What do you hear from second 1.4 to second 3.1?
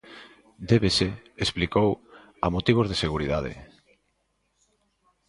explicou, a motivos de